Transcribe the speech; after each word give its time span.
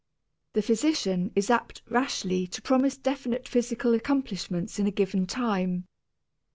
The 0.53 0.63
physician 0.63 1.31
is 1.35 1.51
apt 1.51 1.83
rashly 1.87 2.47
to 2.47 2.61
promise 2.63 2.97
definite 2.97 3.47
physical 3.47 3.93
accomplishments 3.93 4.79
in 4.79 4.87
a 4.87 4.91
given 4.91 5.27
time. 5.27 5.85